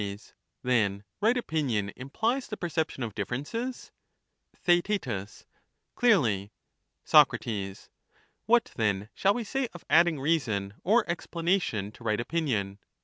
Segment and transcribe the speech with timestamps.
[0.01, 0.33] Soc,
[0.63, 3.91] Then right opinion implies the perception of differ ences?
[4.57, 5.07] Theaet
[5.95, 6.51] Clearly.
[7.05, 7.35] Soc,
[8.47, 12.79] What, then, shall we say of adding reason or explana tion to right opinion?